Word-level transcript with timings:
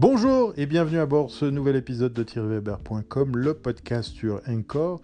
Bonjour 0.00 0.52
et 0.56 0.66
bienvenue 0.66 1.00
à 1.00 1.06
bord 1.06 1.28
ce 1.28 1.44
nouvel 1.44 1.74
épisode 1.74 2.12
de 2.12 2.22
thierryweber.com, 2.22 3.36
le 3.36 3.52
podcast 3.52 4.10
sur 4.10 4.40
Encore. 4.46 5.00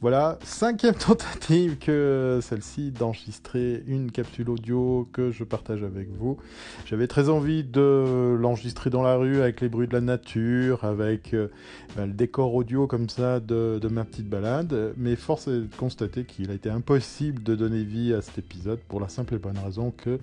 Voilà, 0.00 0.38
cinquième 0.44 0.94
tentative 0.94 1.76
que 1.76 2.38
celle-ci 2.40 2.90
d'enregistrer 2.90 3.82
une 3.86 4.10
capsule 4.10 4.48
audio 4.48 5.06
que 5.12 5.30
je 5.30 5.44
partage 5.44 5.82
avec 5.82 6.08
vous. 6.08 6.38
J'avais 6.86 7.06
très 7.06 7.28
envie 7.28 7.64
de 7.64 8.34
l'enregistrer 8.40 8.88
dans 8.88 9.02
la 9.02 9.16
rue 9.16 9.42
avec 9.42 9.60
les 9.60 9.68
bruits 9.68 9.88
de 9.88 9.92
la 9.92 10.00
nature, 10.00 10.84
avec 10.84 11.34
euh, 11.34 11.48
ben, 11.94 12.06
le 12.06 12.14
décor 12.14 12.54
audio 12.54 12.86
comme 12.86 13.10
ça 13.10 13.40
de, 13.40 13.78
de, 13.78 13.88
ma 13.88 14.06
petite 14.06 14.30
balade, 14.30 14.94
mais 14.96 15.16
force 15.16 15.48
est 15.48 15.60
de 15.60 15.76
constater 15.76 16.24
qu'il 16.24 16.50
a 16.50 16.54
été 16.54 16.70
impossible 16.70 17.42
de 17.42 17.54
donner 17.54 17.84
vie 17.84 18.14
à 18.14 18.22
cet 18.22 18.38
épisode 18.38 18.78
pour 18.88 19.00
la 19.00 19.10
simple 19.10 19.34
et 19.34 19.38
bonne 19.38 19.58
raison 19.58 19.92
que 19.94 20.18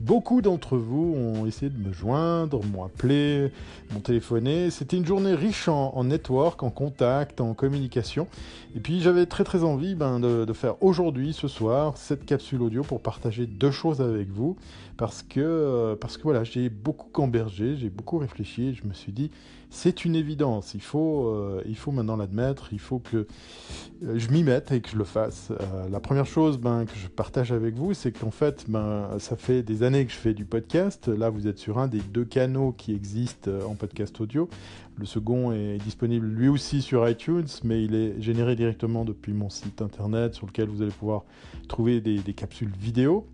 Beaucoup 0.00 0.42
d'entre 0.42 0.76
vous 0.76 1.14
ont 1.16 1.46
essayé 1.46 1.70
de 1.70 1.78
me 1.78 1.92
joindre, 1.92 2.60
m'ont 2.64 2.84
appelé, 2.84 3.52
m'ont 3.92 4.00
téléphoné. 4.00 4.70
C'était 4.70 4.96
une 4.96 5.06
journée 5.06 5.34
riche 5.34 5.68
en, 5.68 6.04
network, 6.04 6.62
en 6.64 6.70
contact, 6.70 7.40
en 7.40 7.54
communication. 7.54 8.26
Et 8.74 8.80
puis 8.80 9.00
j'avais 9.00 9.26
très 9.26 9.44
très 9.44 9.62
envie 9.62 9.94
ben, 9.94 10.18
de, 10.18 10.52
faire 10.52 10.82
aujourd'hui, 10.82 11.32
ce 11.32 11.46
soir, 11.46 11.96
cette 11.96 12.26
capsule 12.26 12.62
audio 12.62 12.82
pour 12.82 13.00
partager 13.00 13.46
deux 13.46 13.70
choses 13.70 14.00
avec 14.00 14.28
vous. 14.30 14.56
Parce 14.96 15.22
que, 15.22 15.40
euh, 15.40 15.96
parce 15.96 16.16
que 16.16 16.22
voilà, 16.22 16.44
j'ai 16.44 16.68
beaucoup 16.68 17.08
cambergé, 17.10 17.76
j'ai 17.76 17.90
beaucoup 17.90 18.18
réfléchi 18.18 18.68
et 18.68 18.74
je 18.74 18.86
me 18.86 18.92
suis 18.92 19.10
dit, 19.10 19.30
c'est 19.70 20.04
une 20.04 20.14
évidence. 20.14 20.74
Il 20.74 20.82
faut, 20.82 21.26
euh, 21.26 21.62
il 21.66 21.76
faut 21.76 21.90
maintenant 21.90 22.16
l'admettre. 22.16 22.68
Il 22.72 22.78
faut 22.78 23.00
que 23.00 23.26
euh, 24.04 24.14
je 24.16 24.28
m'y 24.30 24.44
mette 24.44 24.70
et 24.70 24.80
que 24.80 24.88
je 24.88 24.96
le 24.96 25.04
fasse. 25.04 25.50
La 25.90 25.98
première 25.98 26.26
chose 26.26 26.58
ben, 26.58 26.84
que 26.84 26.96
je 26.96 27.08
partage 27.08 27.50
avec 27.50 27.74
vous, 27.74 27.92
c'est 27.92 28.12
qu'en 28.12 28.30
fait, 28.30 28.66
ben, 28.68 29.08
ça 29.18 29.34
fait 29.36 29.64
des 29.64 29.82
que 29.92 30.10
je 30.10 30.16
fais 30.16 30.32
du 30.32 30.46
podcast. 30.46 31.08
Là, 31.08 31.28
vous 31.28 31.46
êtes 31.46 31.58
sur 31.58 31.78
un 31.78 31.88
des 31.88 32.00
deux 32.00 32.24
canaux 32.24 32.72
qui 32.72 32.94
existent 32.94 33.50
en 33.68 33.74
podcast 33.74 34.18
audio. 34.18 34.48
Le 34.96 35.04
second 35.04 35.52
est 35.52 35.76
disponible 35.76 36.26
lui 36.26 36.48
aussi 36.48 36.80
sur 36.80 37.06
iTunes, 37.06 37.46
mais 37.64 37.84
il 37.84 37.94
est 37.94 38.20
généré 38.20 38.56
directement 38.56 39.04
depuis 39.04 39.34
mon 39.34 39.50
site 39.50 39.82
internet 39.82 40.34
sur 40.34 40.46
lequel 40.46 40.68
vous 40.68 40.80
allez 40.80 40.90
pouvoir 40.90 41.24
trouver 41.68 42.00
des, 42.00 42.18
des 42.18 42.32
capsules 42.32 42.72
vidéo. 42.80 43.26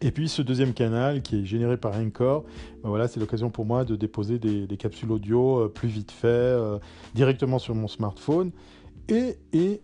Et 0.00 0.10
puis 0.10 0.28
ce 0.28 0.40
deuxième 0.40 0.72
canal 0.72 1.22
qui 1.22 1.40
est 1.40 1.44
généré 1.44 1.76
par 1.76 1.94
Encore, 1.96 2.44
ben 2.82 2.88
voilà, 2.88 3.08
c'est 3.08 3.20
l'occasion 3.20 3.50
pour 3.50 3.66
moi 3.66 3.84
de 3.84 3.96
déposer 3.96 4.38
des, 4.38 4.76
capsules 4.76 5.10
audio 5.10 5.64
euh, 5.64 5.68
plus 5.68 5.88
vite 5.88 6.10
fait, 6.10 6.26
euh, 6.26 6.78
directement 7.14 7.58
sur 7.58 7.74
mon 7.74 7.88
smartphone. 7.88 8.50
Et, 9.08 9.36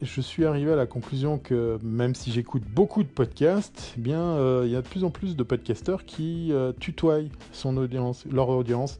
je 0.02 0.20
suis 0.20 0.44
arrivé 0.44 0.72
à 0.72 0.76
la 0.76 0.86
conclusion 0.86 1.38
que 1.38 1.78
même 1.82 2.14
si 2.16 2.32
j'écoute 2.32 2.64
beaucoup 2.68 3.04
de 3.04 3.08
podcasts, 3.08 3.94
eh 3.96 4.00
bien 4.00 4.20
euh, 4.20 4.64
il 4.66 4.72
y 4.72 4.76
a 4.76 4.82
de 4.82 4.86
plus 4.86 5.04
en 5.04 5.10
plus 5.10 5.36
de 5.36 5.42
podcasteurs 5.44 6.04
qui 6.04 6.48
euh, 6.50 6.72
tutoient 6.72 7.20
son 7.52 7.76
audience, 7.76 8.24
leur 8.30 8.48
audience. 8.48 8.98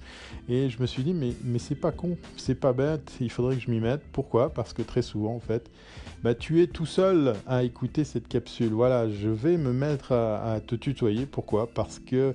Et 0.49 0.71
je 0.71 0.81
me 0.81 0.87
suis 0.87 1.03
dit 1.03 1.13
mais, 1.13 1.33
mais 1.43 1.59
c'est 1.59 1.75
pas 1.75 1.91
con, 1.91 2.17
c'est 2.37 2.55
pas 2.55 2.73
bête, 2.73 3.13
il 3.21 3.31
faudrait 3.31 3.57
que 3.57 3.63
je 3.63 3.71
m'y 3.71 3.81
mette. 3.81 4.03
Pourquoi? 4.13 4.51
Parce 4.51 4.73
que 4.73 4.83
très 4.83 5.03
souvent 5.03 5.35
en 5.35 5.41
fait, 5.41 5.69
bah, 6.23 6.37
tu 6.37 6.63
es 6.63 6.69
tout 6.69 6.87
seul 6.87 7.35
à 7.49 7.65
écouter 7.65 8.05
cette 8.05 8.29
capsule. 8.29 8.71
Voilà, 8.71 9.11
je 9.11 9.29
vais 9.29 9.57
me 9.57 9.73
mettre 9.73 10.13
à, 10.13 10.53
à 10.53 10.61
te 10.61 10.77
tutoyer. 10.77 11.27
Pourquoi? 11.27 11.67
Parce 11.67 11.99
que 11.99 12.33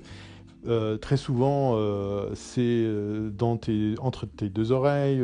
euh, 0.66 0.96
très 0.96 1.16
souvent, 1.16 1.74
euh, 1.76 2.30
c'est 2.34 2.60
euh, 2.62 3.30
entre 4.00 4.26
tes 4.26 4.48
deux 4.48 4.72
oreilles, 4.72 5.22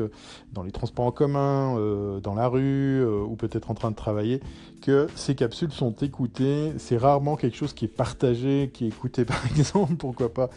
dans 0.53 0.63
les 0.63 0.71
transports 0.71 1.07
en 1.07 1.13
commun, 1.13 1.77
dans 2.23 2.35
la 2.35 2.49
rue, 2.49 3.05
ou 3.05 3.37
peut-être 3.37 3.71
en 3.71 3.75
train 3.75 3.91
de 3.91 3.97
travailler, 3.97 4.41
ces 5.15 5.35
capsules 5.35 5.73
sont 5.73 5.93
écoutées. 5.93 6.73
C'est 6.79 6.97
rarement 6.97 7.37
quelque 7.37 7.57
chose 7.57 7.73
qui 7.73 7.85
est 7.85 7.89
partagé, 7.89 8.71
qui 8.73 8.85
est 8.85 8.89
écouté 8.89 9.25
par 9.25 9.45
exemple, 9.47 9.95
pourquoi 9.97 10.33
pas, 10.33 10.51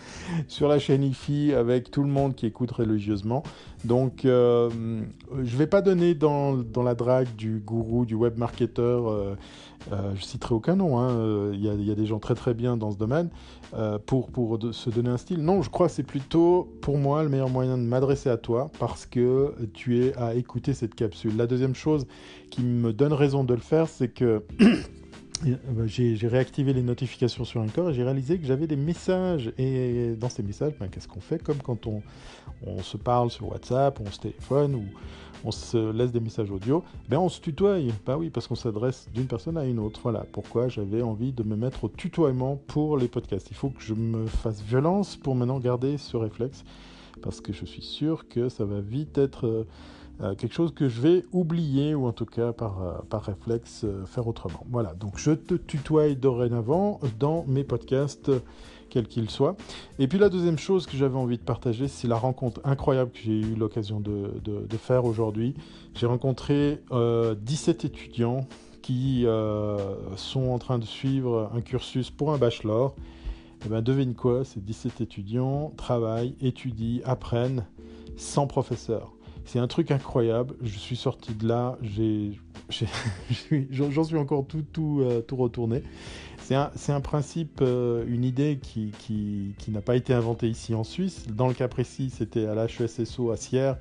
sur 0.47 0.67
la 0.67 0.79
chaîne 0.79 1.03
IFI 1.03 1.53
avec 1.53 1.91
tout 1.91 2.03
le 2.03 2.09
monde 2.09 2.35
qui 2.35 2.45
écoute 2.45 2.71
religieusement. 2.71 3.43
Donc, 3.85 4.21
je 4.23 4.69
ne 4.69 5.57
vais 5.57 5.67
pas 5.67 5.81
donner 5.81 6.15
dans, 6.15 6.57
la 6.83 6.95
drague 6.95 7.35
du 7.35 7.59
gourou, 7.59 8.05
du 8.05 8.15
web 8.15 8.37
marketeur, 8.37 9.35
je 9.91 10.21
citerai 10.21 10.55
aucun 10.55 10.75
nom, 10.75 10.99
hein, 10.99 11.51
il 11.53 11.63
y, 11.63 11.91
a 11.91 11.95
des 11.95 12.05
gens 12.05 12.19
très 12.19 12.33
très 12.33 12.53
bien 12.53 12.75
dans 12.75 12.91
ce 12.91 12.97
domaine, 12.97 13.29
pour, 14.05 14.29
pour 14.31 14.57
se 14.71 14.89
donner 14.89 15.09
un 15.09 15.17
style. 15.17 15.43
Non, 15.43 15.61
je 15.61 15.69
crois 15.69 15.87
que 15.87 15.93
c'est 15.93 16.03
plutôt 16.03 16.67
pour 16.81 16.97
moi 16.97 17.23
le 17.23 17.29
meilleur 17.29 17.49
moyen 17.49 17.77
de 17.77 17.83
m'adresser 17.83 18.29
à 18.29 18.37
toi 18.37 18.71
parce 18.79 19.05
que 19.05 19.53
tu 19.73 20.03
es 20.03 20.17
à 20.17 20.33
écouter 20.33 20.73
cette 20.73 20.95
capsule. 20.95 21.37
La 21.37 21.47
deuxième 21.47 21.75
chose 21.75 22.07
qui 22.49 22.63
me 22.63 22.93
donne 22.93 23.13
raison 23.13 23.43
de 23.43 23.53
le 23.53 23.59
faire, 23.59 23.87
c'est 23.87 24.07
que 24.17 24.41
j'ai 25.85 26.27
réactivé 26.27 26.73
les 26.73 26.81
notifications 26.81 27.45
sur 27.45 27.61
Encore 27.61 27.91
et 27.91 27.93
j'ai 27.93 28.03
réalisé 28.03 28.39
que 28.39 28.45
j'avais 28.45 28.67
des 28.67 28.75
messages. 28.75 29.51
Et 29.57 30.15
dans 30.19 30.29
ces 30.29 30.43
messages, 30.43 30.73
ben, 30.79 30.87
qu'est-ce 30.87 31.07
qu'on 31.07 31.21
fait? 31.21 31.41
Comme 31.41 31.57
quand 31.57 31.85
on, 31.85 32.01
on, 32.65 32.81
se 32.81 32.97
parle 32.97 33.29
sur 33.29 33.49
WhatsApp, 33.51 33.99
on 34.05 34.11
se 34.11 34.19
téléphone 34.19 34.75
ou 34.75 34.85
on 35.43 35.51
se 35.51 35.91
laisse 35.91 36.11
des 36.11 36.19
messages 36.19 36.49
audio, 36.49 36.83
ben 37.07 37.19
on 37.19 37.29
se 37.29 37.39
tutoie. 37.39 37.77
Bah 38.05 38.17
oui, 38.17 38.31
parce 38.31 38.47
qu'on 38.47 38.55
s'adresse 38.55 39.07
d'une 39.13 39.27
personne 39.27 39.57
à 39.57 39.65
une 39.65 39.77
autre. 39.77 39.99
Voilà 40.01 40.25
pourquoi 40.31 40.67
j'avais 40.67 41.03
envie 41.03 41.31
de 41.31 41.43
me 41.43 41.55
mettre 41.55 41.83
au 41.83 41.89
tutoiement 41.89 42.59
pour 42.67 42.97
les 42.97 43.07
podcasts. 43.07 43.47
Il 43.51 43.55
faut 43.55 43.69
que 43.69 43.81
je 43.81 43.93
me 43.93 44.25
fasse 44.25 44.61
violence 44.61 45.15
pour 45.15 45.35
maintenant 45.35 45.59
garder 45.59 45.97
ce 45.99 46.17
réflexe 46.17 46.63
parce 47.21 47.41
que 47.41 47.53
je 47.53 47.65
suis 47.65 47.81
sûr 47.81 48.27
que 48.27 48.49
ça 48.49 48.65
va 48.65 48.79
vite 48.79 49.17
être 49.17 49.47
euh, 49.47 49.67
euh, 50.19 50.33
quelque 50.33 50.53
chose 50.53 50.73
que 50.73 50.89
je 50.89 50.99
vais 50.99 51.25
oublier 51.31 51.93
ou 51.93 52.07
en 52.07 52.11
tout 52.11 52.25
cas 52.25 52.51
par, 52.51 52.81
euh, 52.81 52.93
par 53.07 53.21
réflexe 53.21 53.85
faire 54.07 54.27
autrement. 54.27 54.65
Voilà, 54.71 54.95
donc 54.95 55.17
je 55.17 55.31
te 55.31 55.53
tutoie 55.53 56.15
dorénavant 56.15 56.99
dans 57.19 57.45
mes 57.47 57.63
podcasts 57.63 58.31
quel 58.89 59.07
qu'il 59.07 59.29
soit. 59.29 59.55
Et 59.99 60.07
puis 60.07 60.17
la 60.17 60.29
deuxième 60.29 60.57
chose 60.57 60.87
que 60.87 60.97
j'avais 60.97 61.17
envie 61.17 61.37
de 61.37 61.43
partager, 61.43 61.87
c'est 61.87 62.07
la 62.07 62.17
rencontre 62.17 62.61
incroyable 62.63 63.11
que 63.11 63.19
j'ai 63.19 63.39
eu 63.39 63.53
l'occasion 63.55 63.99
de, 63.99 64.31
faire 64.77 65.05
aujourd'hui. 65.05 65.53
J'ai 65.93 66.07
rencontré 66.07 66.81
17 66.89 66.91
euh, 66.91 67.87
étudiants 67.87 68.47
qui 68.81 69.25
sont 70.15 70.49
en 70.49 70.59
train 70.59 70.79
de 70.79 70.85
suivre 70.85 71.51
un 71.53 71.61
cursus 71.61 72.09
pour 72.09 72.33
un 72.33 72.37
bachelor. 72.37 72.95
Eh 73.65 73.69
bien 73.69 73.81
devine 73.81 74.13
quoi, 74.13 74.45
ces 74.45 74.59
17 74.59 75.01
étudiants 75.01 75.73
travaillent, 75.77 76.35
étudient, 76.41 77.01
apprennent 77.05 77.65
sans 78.15 78.47
professeur. 78.47 79.13
C'est 79.45 79.59
un 79.59 79.67
truc 79.67 79.91
incroyable. 79.91 80.55
Je 80.61 80.77
suis 80.77 80.97
sorti 80.97 81.33
de 81.33 81.47
là, 81.47 81.77
j'en 83.71 84.03
suis 84.03 84.17
encore 84.17 84.45
tout, 84.45 84.63
tout, 84.73 84.99
euh, 85.01 85.21
tout 85.21 85.37
retourné. 85.37 85.83
C'est 86.39 86.55
un, 86.93 87.01
principe, 87.01 87.59
euh, 87.61 88.05
une 88.07 88.23
idée 88.23 88.57
qui, 88.61 89.53
n'a 89.67 89.81
pas 89.81 89.97
été 89.97 90.13
inventée 90.13 90.47
ici 90.47 90.73
en 90.73 90.85
Suisse. 90.85 91.27
Dans 91.27 91.47
le 91.49 91.53
cas 91.53 91.67
précis, 91.67 92.09
c'était 92.09 92.45
à 92.45 92.55
l'HESSO 92.55 93.31
à 93.31 93.37
Sierre, 93.37 93.77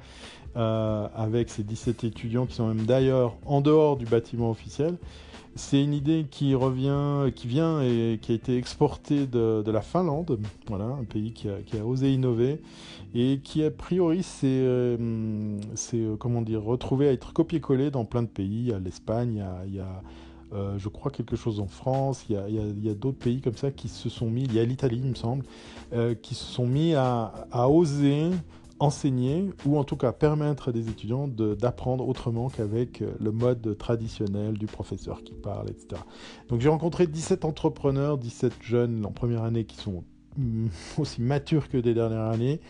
euh, 0.57 1.07
avec 1.15 1.51
ces 1.51 1.63
17 1.63 2.05
étudiants 2.05 2.47
qui 2.47 2.55
sont 2.55 2.69
même 2.69 2.87
d'ailleurs 2.87 3.37
en 3.45 3.61
dehors 3.61 3.97
du 3.97 4.07
bâtiment 4.07 4.51
officiel. 4.51 4.97
C'est 5.55 5.83
une 5.83 5.95
idée 5.95 6.27
qui 6.31 6.55
revient, 6.55 7.33
qui 7.35 7.47
vient 7.47 7.81
et 7.81 8.19
qui 8.21 8.33
a 8.33 8.35
été 8.35 8.59
exportée 8.59 9.27
de, 9.27 9.65
la 9.67 9.81
Finlande, 9.81 10.39
voilà, 10.67 10.85
un 10.85 11.05
pays 11.05 11.33
qui 11.33 11.49
a, 11.49 11.87
osé 11.87 12.13
innover 12.13 12.61
et 13.15 13.41
qui 13.43 13.65
a 13.65 13.71
priori 13.71 14.23
s'est, 14.23 14.47
euh, 14.47 15.57
dire, 16.45 16.63
retrouvé 16.63 17.09
à 17.09 17.13
être 17.13 17.33
copié-collé 17.33 17.91
dans 17.91 18.05
plein 18.05 18.23
de 18.23 18.29
pays. 18.29 18.71
À 18.71 18.79
l'Espagne, 18.79 19.43
il 19.67 19.77
y 19.77 19.81
a 19.81 20.03
euh, 20.53 20.79
je 20.79 20.89
crois 20.89 21.11
quelque 21.11 21.35
chose 21.35 21.59
en 21.59 21.67
France, 21.67 22.25
il 22.31 22.37
y 22.37 22.89
a, 22.89 22.95
d'autres 22.95 23.19
pays 23.19 23.41
comme 23.41 23.57
ça 23.57 23.73
qui 23.73 23.89
se 23.89 24.09
sont 24.09 24.31
mis, 24.31 24.45
il 24.45 24.55
y 24.55 24.61
a 24.61 24.65
l'Italie 24.65 25.01
il 25.03 25.11
me 25.11 25.15
semble, 25.15 25.45
euh, 25.93 26.15
qui 26.15 26.35
se 26.35 26.45
sont 26.45 26.67
mis 26.67 26.95
à, 26.95 27.33
oser 27.69 28.31
enseigner 28.79 29.51
ou 29.65 29.79
en 29.79 29.85
tout 29.85 29.97
cas 29.97 30.13
permettre 30.13 30.69
à 30.69 30.73
des 30.73 30.89
étudiants 30.89 31.29
d'apprendre 31.29 32.07
autrement 32.07 32.49
qu'avec 32.49 33.03
euh, 33.03 33.13
le 33.21 33.33
mode 33.33 33.77
traditionnel 33.79 34.59
du 34.59 34.67
professeur 34.67 35.23
qui 35.23 35.35
parle, 35.35 35.71
etc. 35.71 36.03
Donc 36.49 36.61
j'ai 36.61 36.69
rencontré 36.69 37.07
17 37.07 37.45
entrepreneurs, 37.45 38.19
17 38.19 38.53
jeunes 38.61 39.07
en 39.07 39.13
première 39.13 39.45
année 39.45 39.65
qui 39.65 39.77
sont 39.77 40.05
aussi 40.99 41.23
matures 41.23 41.69
que 41.69 41.79
des 41.79 41.95
dernières 41.95 42.31
années, 42.31 42.61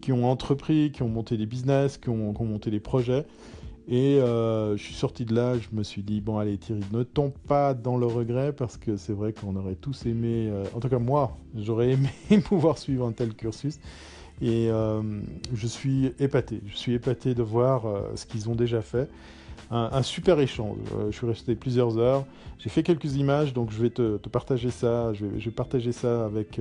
qui 0.00 0.12
ont 0.12 0.30
entrepris, 0.30 0.92
qui 0.92 1.02
ont 1.02 1.08
monté 1.08 1.36
des 1.36 1.46
business, 1.46 1.98
qui 1.98 2.08
ont 2.08 2.32
monté 2.32 2.70
des 2.70 2.80
projets. 2.80 3.26
Et 3.90 4.20
euh, 4.20 4.76
je 4.76 4.82
suis 4.82 4.94
sorti 4.94 5.24
de 5.24 5.34
là, 5.34 5.54
je 5.58 5.68
me 5.72 5.82
suis 5.82 6.02
dit, 6.02 6.20
bon 6.20 6.36
allez 6.36 6.58
Thierry, 6.58 6.82
ne 6.92 7.02
tombe 7.04 7.32
pas 7.46 7.72
dans 7.72 7.96
le 7.96 8.04
regret 8.04 8.52
parce 8.52 8.76
que 8.76 8.98
c'est 8.98 9.14
vrai 9.14 9.32
qu'on 9.32 9.56
aurait 9.56 9.76
tous 9.76 10.04
aimé, 10.04 10.48
euh, 10.50 10.64
en 10.74 10.80
tout 10.80 10.90
cas 10.90 10.98
moi, 10.98 11.38
j'aurais 11.56 11.92
aimé 11.92 12.10
pouvoir 12.44 12.76
suivre 12.76 13.06
un 13.06 13.12
tel 13.12 13.32
cursus. 13.32 13.78
Et 14.42 14.68
euh, 14.70 15.00
je 15.54 15.66
suis 15.66 16.12
épaté, 16.18 16.60
je 16.66 16.76
suis 16.76 16.92
épaté 16.92 17.34
de 17.34 17.42
voir 17.42 17.84
ce 18.14 18.26
qu'ils 18.26 18.48
ont 18.50 18.54
déjà 18.54 18.82
fait. 18.82 19.08
Un, 19.70 20.02
super 20.02 20.38
échange, 20.38 20.78
je 21.10 21.16
suis 21.16 21.26
resté 21.26 21.54
plusieurs 21.54 21.98
heures, 21.98 22.24
j'ai 22.58 22.70
fait 22.70 22.82
quelques 22.82 23.16
images, 23.16 23.52
donc 23.52 23.70
je 23.70 23.82
vais 23.82 23.90
te, 23.90 24.16
partager 24.28 24.70
ça, 24.70 25.12
je 25.12 25.26
vais, 25.26 25.50
partager 25.50 25.92
ça 25.92 26.26
avec 26.26 26.58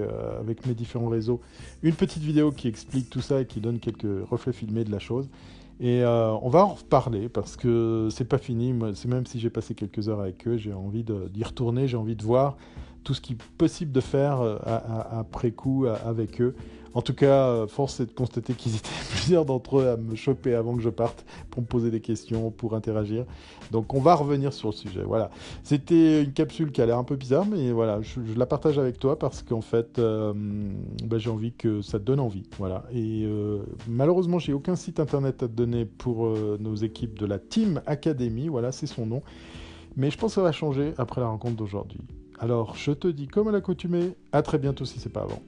mes 0.66 0.74
différents 0.74 1.08
réseaux. 1.08 1.40
Une 1.84 1.94
petite 1.94 2.24
vidéo 2.24 2.52
qui 2.52 2.68
explique 2.68 3.10
tout 3.10 3.22
ça 3.22 3.42
et 3.42 3.46
qui 3.46 3.62
donne 3.62 3.80
quelques 3.80 4.28
reflets 4.30 4.54
filmés 4.54 4.84
de 4.84 4.92
la 4.92 5.00
chose. 5.00 5.30
Et 5.80 6.02
euh, 6.04 6.32
on 6.42 6.50
va 6.50 6.66
en 6.66 6.74
reparler 6.74 7.30
parce 7.30 7.56
que 7.56 8.08
c'est 8.12 8.28
pas 8.28 8.38
fini. 8.38 8.74
Même 8.74 9.26
si 9.26 9.40
j'ai 9.40 9.50
passé 9.50 9.76
quelques 9.76 10.10
heures 10.10 10.22
avec 10.22 10.48
eux, 10.48 10.58
j'ai 10.58 10.74
envie 10.74 11.04
d'y 11.04 11.44
retourner, 11.44 11.88
j'ai 11.88 11.98
envie 11.98 12.16
de 12.16 12.24
voir 12.24 12.58
tout 13.04 13.14
ce 13.14 13.22
qui 13.22 13.34
est 13.34 13.44
possible 13.58 13.92
de 13.92 14.02
faire 14.02 14.42
euh, 14.42 14.58
après 14.66 15.52
coup 15.52 15.86
avec 15.86 16.42
eux. 16.42 16.56
En 16.94 17.02
tout 17.02 17.14
cas, 17.14 17.68
force 17.68 18.00
est 18.00 18.06
de 18.06 18.12
constater 18.12 18.54
qu'ils 18.54 18.76
étaient 18.76 18.90
plusieurs 19.12 19.46
d'entre 19.46 19.80
eux 19.80 19.88
à 19.88 19.98
me 19.98 20.16
choper 20.16 20.54
avant 20.56 20.76
que 20.76 20.82
je 20.82 20.90
parte 20.90 21.26
pour 21.50 21.62
me 21.62 21.68
poser 21.68 21.92
des 21.92 22.02
questions, 22.02 22.52
pour 22.52 22.76
interagir. 22.76 23.26
Donc 23.72 23.94
on 23.94 24.02
va 24.02 24.16
revenir 24.16 24.54
sur 24.54 24.70
le 24.70 24.74
sujet. 24.74 25.04
Voilà. 25.04 25.30
C'était 25.64 26.24
une 26.24 26.34
capsule 26.34 26.72
qui 26.72 26.82
a 26.82 26.86
l'air 26.86 26.98
un 26.98 27.04
peu 27.04 27.16
bizarre, 27.16 27.46
mais 27.46 27.72
voilà, 27.72 28.02
je, 28.02 28.20
la 28.36 28.46
partage 28.46 28.80
avec 28.80 29.00
toi 29.00 29.20
parce 29.20 29.44
qu'en 29.44 29.62
fait, 29.62 30.00
euh, 30.00 30.34
bah, 31.04 31.18
j'ai 31.18 31.30
envie 31.30 31.54
que 31.54 31.82
ça 31.82 32.00
te 32.00 32.04
donne 32.04 32.20
envie. 32.20 32.44
Voilà. 32.58 32.86
Et 32.92 33.24
euh, 33.26 33.60
malheureusement, 33.88 34.40
j'ai 34.40 34.54
aucun 34.54 34.76
site 34.76 35.00
internet 35.00 35.44
à 35.44 35.48
te 35.48 35.54
donner 35.54 35.86
pour 35.86 36.28
euh, 36.28 36.58
nos 36.60 36.76
équipes 36.76 37.18
de 37.18 37.26
la 37.26 37.40
Team 37.40 37.82
Academy. 37.86 38.48
Voilà, 38.48 38.72
c'est 38.72 38.88
son 38.88 39.06
nom. 39.06 39.22
Mais 39.96 40.12
je 40.12 40.18
pense 40.18 40.32
que 40.32 40.36
ça 40.36 40.44
va 40.44 40.52
changer 40.52 40.94
après 40.98 41.22
la 41.22 41.28
rencontre 41.28 41.56
d'aujourd'hui. 41.56 42.02
Alors, 42.40 42.76
je 42.76 42.92
te 42.92 43.08
dis 43.08 43.28
comme 43.28 43.48
à 43.48 43.52
l'accoutumée, 43.52 44.14
à 44.32 44.44
très 44.44 44.60
bientôt 44.60 44.86
si 44.86 45.00
c'est 45.00 45.12
pas 45.12 45.22
avant. 45.22 45.42